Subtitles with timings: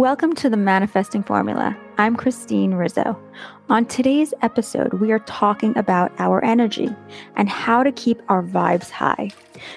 [0.00, 1.76] Welcome to the Manifesting Formula.
[1.98, 3.20] I'm Christine Rizzo.
[3.68, 6.88] On today's episode, we are talking about our energy
[7.36, 9.30] and how to keep our vibes high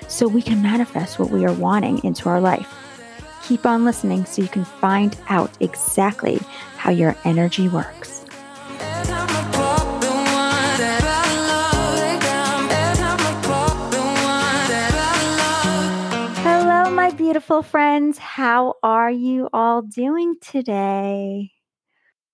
[0.07, 2.73] so we can manifest what we are wanting into our life.
[3.43, 6.39] Keep on listening so you can find out exactly
[6.77, 8.12] how your energy works.
[17.13, 18.17] Beautiful friends.
[18.17, 21.51] How are you all doing today?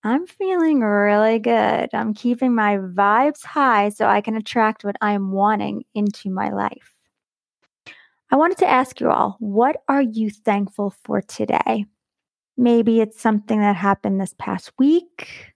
[0.03, 1.89] I'm feeling really good.
[1.93, 6.49] I'm keeping my vibes high so I can attract what I am wanting into my
[6.51, 6.95] life.
[8.31, 11.85] I wanted to ask you all, what are you thankful for today?
[12.55, 15.53] Maybe it's something that happened this past week.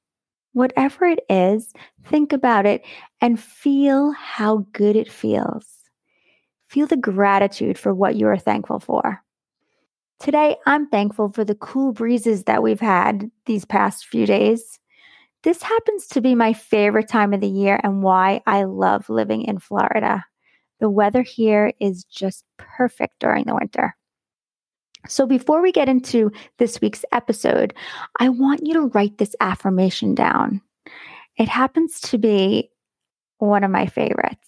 [0.51, 1.71] Whatever it is,
[2.03, 2.83] think about it
[3.21, 5.72] and feel how good it feels.
[6.73, 9.21] Feel the gratitude for what you are thankful for.
[10.19, 14.79] Today, I'm thankful for the cool breezes that we've had these past few days.
[15.43, 19.43] This happens to be my favorite time of the year and why I love living
[19.43, 20.25] in Florida.
[20.79, 23.95] The weather here is just perfect during the winter.
[25.07, 27.75] So, before we get into this week's episode,
[28.19, 30.59] I want you to write this affirmation down.
[31.37, 32.71] It happens to be
[33.37, 34.47] one of my favorites.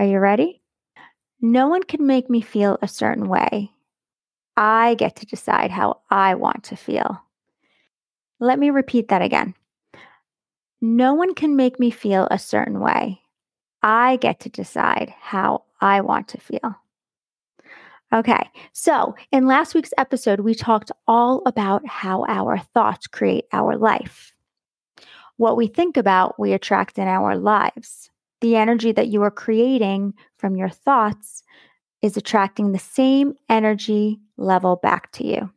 [0.00, 0.57] Are you ready?
[1.40, 3.70] No one can make me feel a certain way.
[4.56, 7.22] I get to decide how I want to feel.
[8.40, 9.54] Let me repeat that again.
[10.80, 13.20] No one can make me feel a certain way.
[13.82, 16.76] I get to decide how I want to feel.
[18.12, 23.76] Okay, so in last week's episode, we talked all about how our thoughts create our
[23.76, 24.32] life.
[25.36, 28.10] What we think about, we attract in our lives.
[28.40, 31.42] The energy that you are creating from your thoughts
[32.00, 35.50] is attracting the same energy level back to you,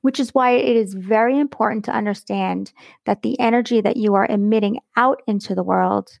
[0.00, 2.72] which is why it is very important to understand
[3.04, 6.18] that the energy that you are emitting out into the world,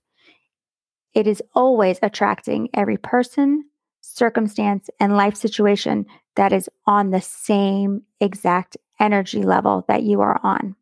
[1.14, 3.64] it is always attracting every person,
[4.00, 10.40] circumstance, and life situation that is on the same exact energy level that you are
[10.42, 10.74] on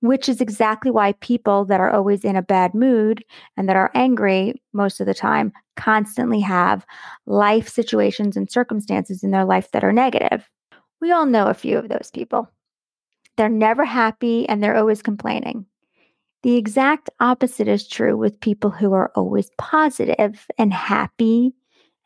[0.00, 3.24] which is exactly why people that are always in a bad mood
[3.56, 6.86] and that are angry most of the time constantly have
[7.26, 10.48] life situations and circumstances in their life that are negative.
[11.00, 12.50] We all know a few of those people.
[13.36, 15.66] They're never happy and they're always complaining.
[16.42, 21.54] The exact opposite is true with people who are always positive and happy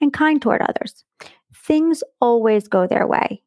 [0.00, 1.04] and kind toward others.
[1.54, 3.42] Things always go their way.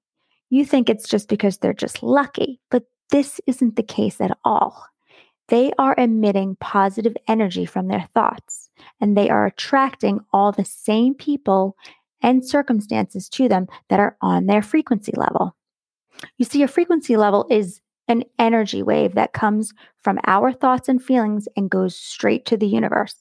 [0.50, 4.88] You think it's just because they're just lucky, but this isn't the case at all.
[5.50, 11.14] They are emitting positive energy from their thoughts, and they are attracting all the same
[11.14, 11.76] people
[12.22, 15.56] and circumstances to them that are on their frequency level.
[16.38, 19.74] You see, a frequency level is an energy wave that comes
[20.04, 23.16] from our thoughts and feelings and goes straight to the universe.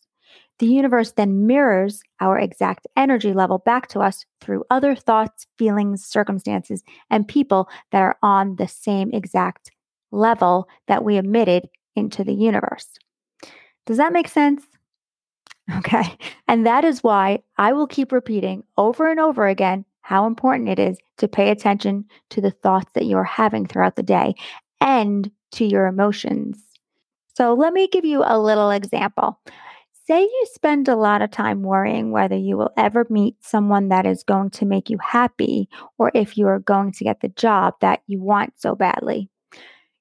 [0.61, 6.05] The universe then mirrors our exact energy level back to us through other thoughts, feelings,
[6.05, 9.71] circumstances, and people that are on the same exact
[10.11, 12.87] level that we emitted into the universe.
[13.87, 14.65] Does that make sense?
[15.79, 16.17] Okay.
[16.49, 20.81] And that is why I will keep repeating over and over again how important it
[20.81, 24.35] is to pay attention to the thoughts that you are having throughout the day
[24.81, 26.61] and to your emotions.
[27.37, 29.39] So let me give you a little example.
[30.07, 34.07] Say you spend a lot of time worrying whether you will ever meet someone that
[34.07, 37.75] is going to make you happy or if you are going to get the job
[37.81, 39.31] that you want so badly.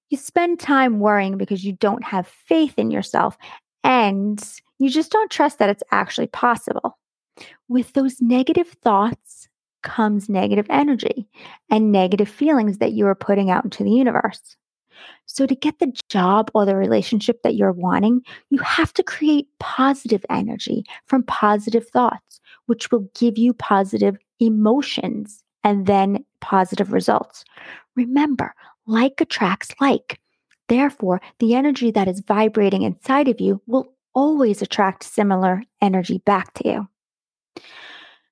[0.09, 3.37] You spend time worrying because you don't have faith in yourself
[3.83, 4.43] and
[4.79, 6.97] you just don't trust that it's actually possible.
[7.67, 9.47] With those negative thoughts
[9.83, 11.27] comes negative energy
[11.69, 14.57] and negative feelings that you are putting out into the universe.
[15.27, 19.47] So, to get the job or the relationship that you're wanting, you have to create
[19.59, 27.45] positive energy from positive thoughts, which will give you positive emotions and then positive results.
[27.95, 28.53] Remember,
[28.89, 30.19] like attracts like.
[30.67, 36.53] Therefore, the energy that is vibrating inside of you will always attract similar energy back
[36.55, 36.87] to you.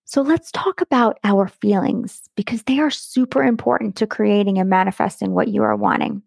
[0.05, 5.33] So let's talk about our feelings because they are super important to creating and manifesting
[5.33, 6.21] what you are wanting.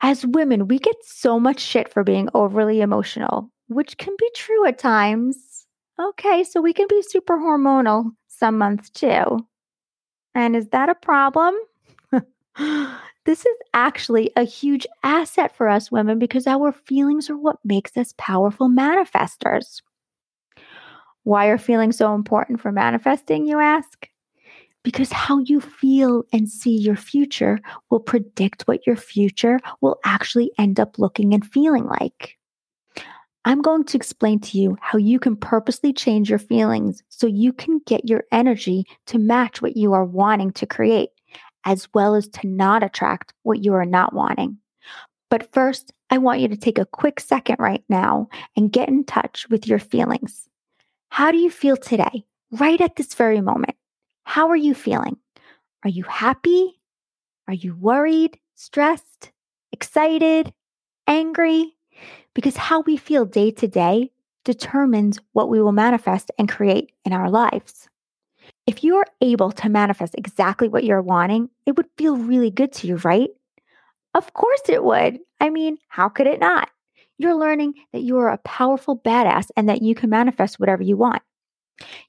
[0.00, 4.66] As women, we get so much shit for being overly emotional, which can be true
[4.66, 5.66] at times.
[6.00, 9.46] Okay, so we can be super hormonal some months too.
[10.34, 11.54] And is that a problem?
[13.24, 17.96] this is actually a huge asset for us women because our feelings are what makes
[17.96, 19.82] us powerful manifestors.
[21.22, 24.08] Why are feelings so important for manifesting, you ask?
[24.84, 27.58] because how you feel and see your future
[27.90, 32.36] will predict what your future will actually end up looking and feeling like.
[33.46, 37.52] I'm going to explain to you how you can purposely change your feelings so you
[37.52, 41.10] can get your energy to match what you are wanting to create,
[41.64, 44.58] as well as to not attract what you are not wanting.
[45.30, 49.04] But first, I want you to take a quick second right now and get in
[49.04, 50.48] touch with your feelings.
[51.08, 53.76] How do you feel today, right at this very moment?
[54.24, 55.16] How are you feeling?
[55.82, 56.80] Are you happy?
[57.48, 59.32] Are you worried, stressed,
[59.72, 60.52] excited,
[61.06, 61.74] angry?
[62.34, 64.10] because how we feel day to day
[64.44, 67.88] determines what we will manifest and create in our lives.
[68.66, 72.72] If you are able to manifest exactly what you're wanting, it would feel really good
[72.74, 73.28] to you, right?
[74.14, 75.18] Of course it would.
[75.40, 76.70] I mean, how could it not?
[77.18, 80.96] You're learning that you are a powerful badass and that you can manifest whatever you
[80.96, 81.22] want.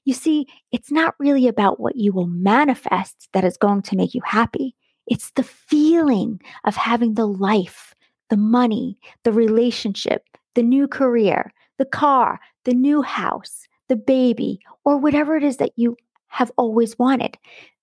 [0.04, 4.14] You see, it's not really about what you will manifest that is going to make
[4.14, 4.74] you happy.
[5.06, 7.94] It's the feeling of having the life
[8.28, 10.24] the money, the relationship,
[10.56, 15.70] the new career, the car, the new house, the baby, or whatever it is that
[15.76, 15.96] you
[16.28, 17.38] have always wanted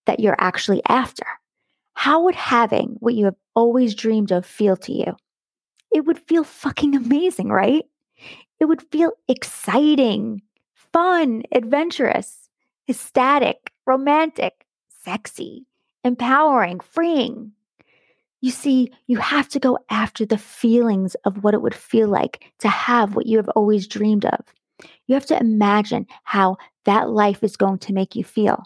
[0.06, 1.26] that you're actually after.
[1.94, 5.16] How would having what you have always dreamed of feel to you?
[5.92, 7.86] It would feel fucking amazing, right?
[8.60, 10.42] It would feel exciting,
[10.74, 12.50] fun, adventurous,
[12.90, 14.66] ecstatic, romantic,
[15.04, 15.66] sexy,
[16.04, 17.52] empowering, freeing.
[18.42, 22.52] You see, you have to go after the feelings of what it would feel like
[22.60, 24.40] to have what you have always dreamed of.
[25.08, 28.64] You have to imagine how that life is going to make you feel.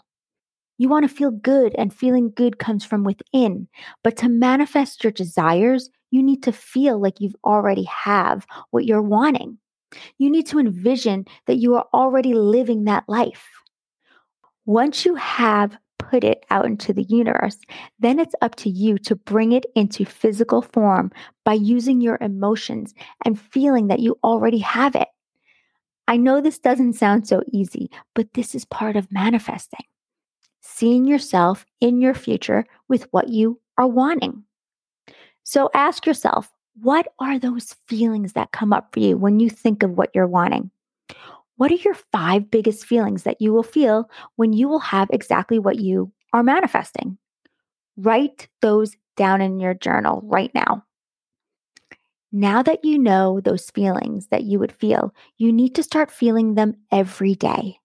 [0.78, 3.68] You want to feel good, and feeling good comes from within.
[4.04, 9.02] But to manifest your desires, you need to feel like you've already have what you're
[9.02, 9.58] wanting.
[10.18, 13.46] You need to envision that you are already living that life.
[14.66, 17.58] Once you have put it out into the universe,
[17.98, 21.10] then it's up to you to bring it into physical form
[21.44, 22.94] by using your emotions
[23.24, 25.08] and feeling that you already have it.
[26.08, 29.84] I know this doesn't sound so easy, but this is part of manifesting.
[30.62, 34.42] Seeing yourself in your future with what you are wanting.
[35.44, 36.50] So ask yourself,
[36.80, 40.26] what are those feelings that come up for you when you think of what you're
[40.26, 40.70] wanting?
[41.56, 45.58] What are your five biggest feelings that you will feel when you will have exactly
[45.58, 47.18] what you are manifesting?
[47.98, 50.84] Write those down in your journal right now.
[52.30, 56.54] Now that you know those feelings that you would feel, you need to start feeling
[56.54, 57.78] them every day.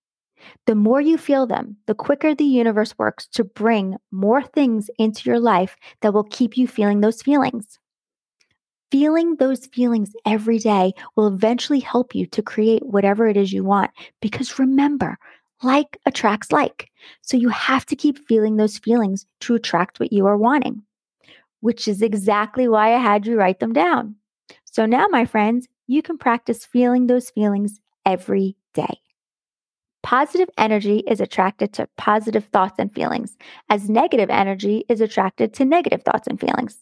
[0.66, 5.30] The more you feel them, the quicker the universe works to bring more things into
[5.30, 7.80] your life that will keep you feeling those feelings.
[8.92, 13.64] Feeling those feelings every day will eventually help you to create whatever it is you
[13.64, 13.92] want.
[14.22, 15.18] Because remember,
[15.64, 16.92] like attracts like.
[17.22, 20.84] So you have to keep feeling those feelings to attract what you are wanting,
[21.62, 24.16] which is exactly why I had you write them down.
[24.74, 29.02] So now, my friends, you can practice feeling those feelings every day.
[30.02, 33.38] Positive energy is attracted to positive thoughts and feelings,
[33.70, 36.80] as negative energy is attracted to negative thoughts and feelings.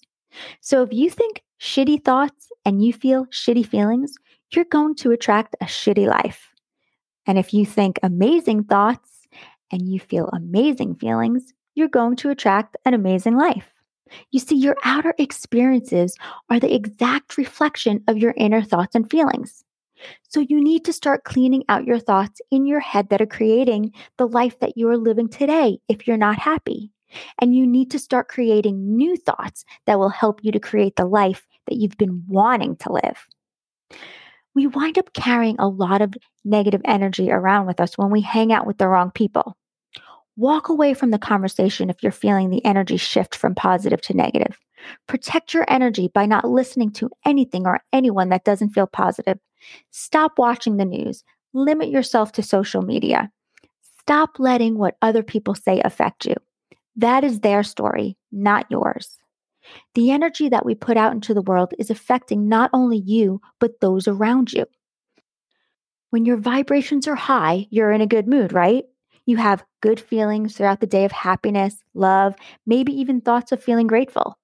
[0.62, 4.16] So if you think shitty thoughts and you feel shitty feelings,
[4.54, 6.54] you're going to attract a shitty life.
[7.28, 9.28] And if you think amazing thoughts
[9.70, 13.81] and you feel amazing feelings, you're going to attract an amazing life.
[14.32, 16.16] You see, your outer experiences
[16.50, 19.64] are the exact reflection of your inner thoughts and feelings.
[20.24, 23.94] So you need to start cleaning out your thoughts in your head that are creating
[24.18, 26.92] the life that you are living today if you're not happy.
[27.40, 31.06] And you need to start creating new thoughts that will help you to create the
[31.06, 33.28] life that you've been wanting to live.
[34.56, 36.14] We wind up carrying a lot of
[36.44, 39.56] negative energy around with us when we hang out with the wrong people.
[40.38, 44.58] Walk away from the conversation if you're feeling the energy shift from positive to negative.
[45.08, 49.38] Protect your energy by not listening to anything or anyone that doesn't feel positive.
[49.92, 51.24] Stop watching the news.
[51.54, 53.30] Limit yourself to social media.
[54.00, 56.36] Stop letting what other people say affect you.
[56.96, 59.18] That is their story, not yours.
[59.94, 63.80] The energy that we put out into the world is affecting not only you, but
[63.80, 64.66] those around you.
[66.10, 68.86] When your vibrations are high, you're in a good mood, right?
[69.26, 72.36] You have good feelings throughout the day of happiness, love,
[72.66, 74.38] maybe even thoughts of feeling grateful.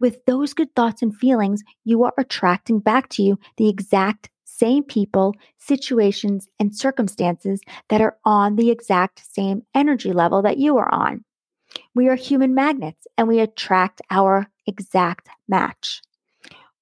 [0.00, 4.84] With those good thoughts and feelings, you are attracting back to you the exact same
[4.84, 10.92] people, situations, and circumstances that are on the exact same energy level that you are
[10.92, 11.24] on.
[11.94, 16.00] We are human magnets and we attract our exact match.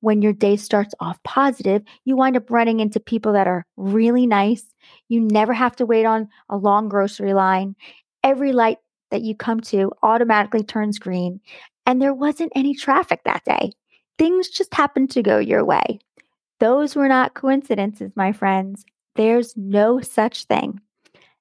[0.00, 4.26] When your day starts off positive, you wind up running into people that are really
[4.26, 4.64] nice.
[5.08, 7.74] You never have to wait on a long grocery line.
[8.22, 8.78] Every light
[9.10, 11.40] that you come to automatically turns green
[11.86, 13.70] and there wasn't any traffic that day.
[14.18, 16.00] Things just happened to go your way.
[16.58, 18.84] Those were not coincidences, my friends.
[19.14, 20.80] There's no such thing.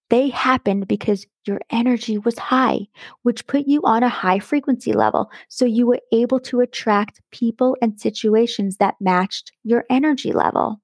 [0.10, 2.88] They happened because your energy was high,
[3.24, 5.32] which put you on a high frequency level.
[5.50, 10.82] So you were able to attract people and situations that matched your energy level.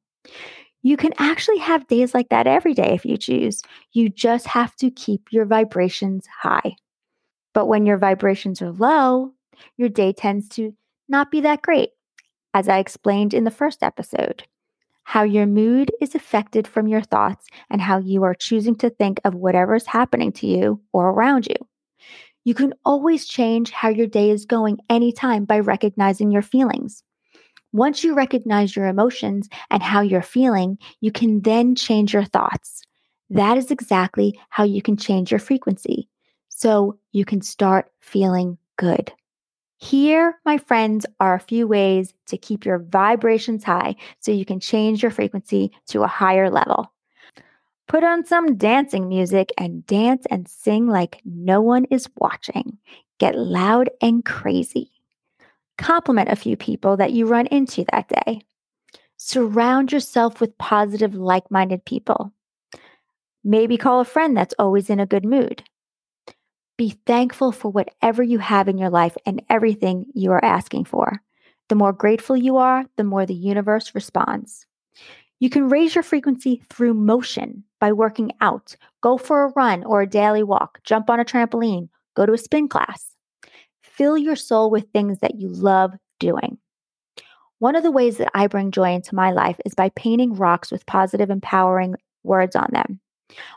[0.83, 3.61] You can actually have days like that every day if you choose.
[3.93, 6.75] You just have to keep your vibrations high.
[7.53, 9.33] But when your vibrations are low,
[9.77, 10.73] your day tends to
[11.07, 11.89] not be that great,
[12.53, 14.45] as I explained in the first episode.
[15.03, 19.19] How your mood is affected from your thoughts and how you are choosing to think
[19.23, 21.55] of whatever is happening to you or around you.
[22.43, 27.03] You can always change how your day is going anytime by recognizing your feelings.
[27.73, 32.81] Once you recognize your emotions and how you're feeling, you can then change your thoughts.
[33.29, 36.09] That is exactly how you can change your frequency.
[36.49, 39.11] So you can start feeling good.
[39.81, 44.59] Here, my friends, are a few ways to keep your vibrations high so you can
[44.59, 46.93] change your frequency to a higher level.
[47.87, 52.77] Put on some dancing music and dance and sing like no one is watching.
[53.17, 54.91] Get loud and crazy.
[55.79, 58.41] Compliment a few people that you run into that day.
[59.17, 62.31] Surround yourself with positive, like minded people.
[63.43, 65.63] Maybe call a friend that's always in a good mood.
[66.81, 71.21] Be thankful for whatever you have in your life and everything you are asking for.
[71.69, 74.65] The more grateful you are, the more the universe responds.
[75.39, 78.75] You can raise your frequency through motion by working out.
[78.99, 82.37] Go for a run or a daily walk, jump on a trampoline, go to a
[82.39, 83.15] spin class.
[83.83, 86.57] Fill your soul with things that you love doing.
[87.59, 90.71] One of the ways that I bring joy into my life is by painting rocks
[90.71, 92.99] with positive, empowering words on them.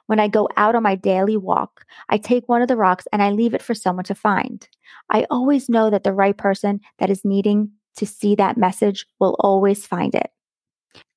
[0.06, 3.22] When I go out on my daily walk, I take one of the rocks and
[3.22, 4.66] I leave it for someone to find.
[5.10, 9.36] I always know that the right person that is needing to see that message will
[9.38, 10.30] always find it.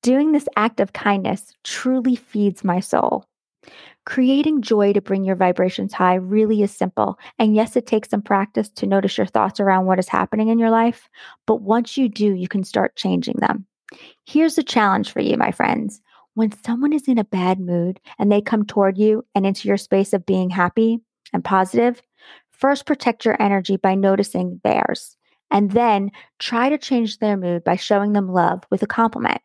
[0.02, 3.24] Doing this act of kindness truly feeds my soul.
[4.06, 7.18] Creating joy to bring your vibrations high really is simple.
[7.38, 10.58] And yes, it takes some practice to notice your thoughts around what is happening in
[10.58, 11.08] your life.
[11.46, 13.66] But once you do, you can start changing them.
[14.24, 16.00] Here's a challenge for you, my friends
[16.38, 19.76] when someone is in a bad mood and they come toward you and into your
[19.76, 21.00] space of being happy
[21.32, 22.00] and positive,
[22.52, 25.16] first protect your energy by noticing theirs.
[25.50, 29.40] And then try to change their mood by showing them love with a compliment.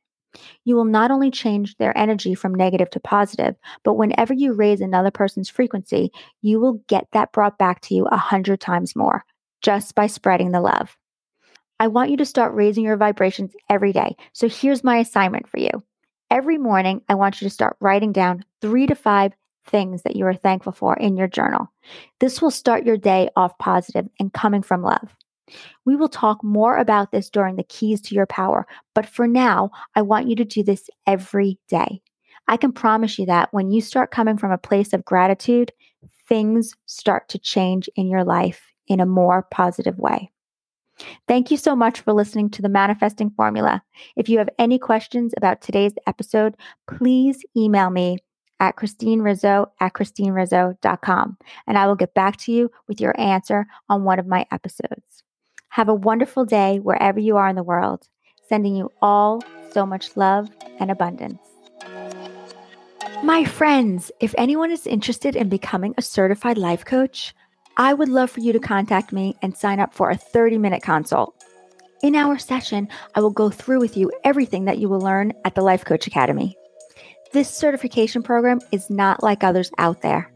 [0.66, 4.80] You will not only change their energy from negative to positive, but whenever you raise
[4.80, 6.12] another person's frequency,
[6.44, 9.26] you will get that brought back to you a hundred times more
[9.64, 10.96] just by spreading the love.
[11.80, 14.16] I want you to start raising your vibrations every day.
[14.34, 15.84] So here's my assignment for you.
[16.34, 19.34] Every morning, I want you to start writing down three to five
[19.68, 21.72] things that you are thankful for in your journal.
[22.20, 25.16] This will start your day off positive and coming from love.
[25.86, 29.70] We will talk more about this during the keys to your power, but for now,
[29.94, 32.02] I want you to do this every day.
[32.48, 35.72] I can promise you that when you start coming from a place of gratitude,
[36.28, 40.32] things start to change in your life in a more positive way.
[41.28, 43.84] Thank you so much for listening to the Manifesting Formula.
[44.16, 46.56] If you have any questions about today's episode,
[46.88, 48.18] please email me
[48.60, 53.68] at Christine Rizzo at ChristineRizzo.com and I will get back to you with your answer
[53.90, 55.24] on one of my episodes.
[55.70, 58.08] Have a wonderful day wherever you are in the world.
[58.48, 59.42] Sending you all
[59.72, 61.40] so much love and abundance.
[63.24, 67.34] My friends, if anyone is interested in becoming a certified life coach,
[67.78, 70.84] I would love for you to contact me and sign up for a 30 minute
[70.84, 71.34] consult.
[72.04, 75.56] In our session, I will go through with you everything that you will learn at
[75.56, 76.56] the Life Coach Academy.
[77.32, 80.32] This certification program is not like others out there.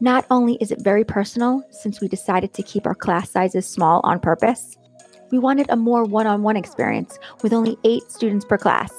[0.00, 4.02] Not only is it very personal, since we decided to keep our class sizes small
[4.04, 4.76] on purpose,
[5.30, 8.92] we wanted a more one on one experience with only eight students per class.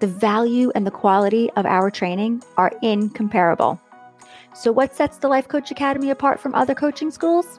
[0.00, 3.80] The value and the quality of our training are incomparable.
[4.56, 7.58] So, what sets the Life Coach Academy apart from other coaching schools?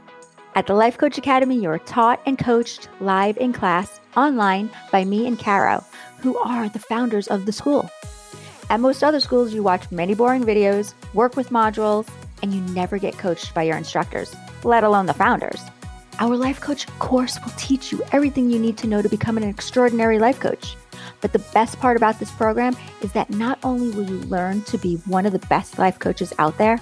[0.55, 5.03] At the Life Coach Academy, you are taught and coached live in class online by
[5.03, 5.83] me and Caro,
[6.19, 7.89] who are the founders of the school.
[8.69, 12.07] At most other schools, you watch many boring videos, work with modules,
[12.41, 14.33] and you never get coached by your instructors,
[14.63, 15.61] let alone the founders.
[16.19, 19.43] Our Life Coach course will teach you everything you need to know to become an
[19.43, 20.77] extraordinary life coach.
[21.25, 24.77] But the best part about this program is that not only will you learn to
[24.77, 26.79] be one of the best life coaches out there,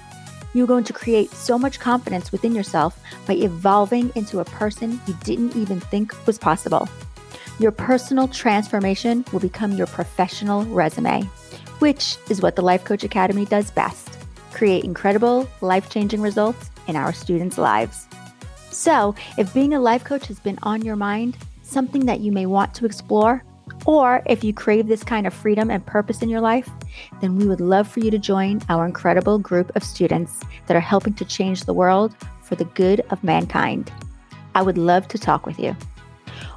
[0.52, 5.16] you're going to create so much confidence within yourself by evolving into a person you
[5.24, 6.86] didn't even think was possible.
[7.58, 11.22] Your personal transformation will become your professional resume,
[11.78, 14.18] which is what the Life Coach Academy does best.
[14.52, 18.06] create incredible, life changing results in our students' lives.
[18.70, 22.44] So, if being a life coach has been on your mind, something that you may
[22.44, 23.42] want to explore,
[23.86, 26.68] or if you crave this kind of freedom and purpose in your life,
[27.20, 30.80] then we would love for you to join our incredible group of students that are
[30.80, 33.92] helping to change the world for the good of mankind.
[34.54, 35.76] I would love to talk with you.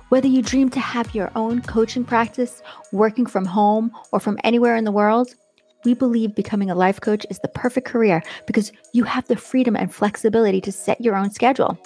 [0.09, 2.61] Whether you dream to have your own coaching practice,
[2.93, 5.35] working from home, or from anywhere in the world,
[5.83, 9.75] we believe becoming a life coach is the perfect career because you have the freedom
[9.75, 11.77] and flexibility to set your own schedule.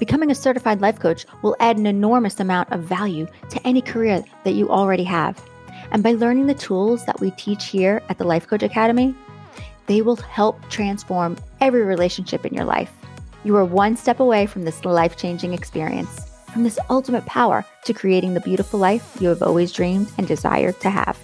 [0.00, 4.24] Becoming a certified life coach will add an enormous amount of value to any career
[4.44, 5.38] that you already have.
[5.92, 9.14] And by learning the tools that we teach here at the Life Coach Academy,
[9.86, 12.90] they will help transform every relationship in your life.
[13.44, 17.92] You are one step away from this life changing experience, from this ultimate power to
[17.92, 21.18] creating the beautiful life you have always dreamed and desired to have.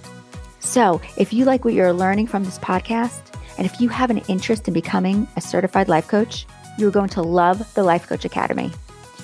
[0.60, 3.22] So, if you like what you're learning from this podcast,
[3.56, 6.46] and if you have an interest in becoming a certified life coach,
[6.78, 8.72] you're going to love the Life Coach Academy.